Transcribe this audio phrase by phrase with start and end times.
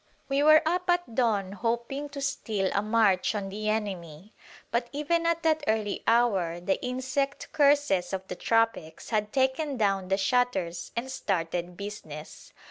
[0.29, 4.33] We were up at dawn hoping to steal a march on the enemy;
[4.71, 10.07] but even at that early hour the insect curses of the tropics had taken down
[10.07, 12.51] the shutters and started business.